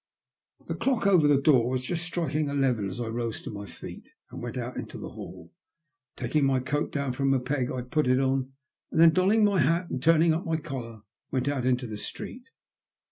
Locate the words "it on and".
8.07-8.99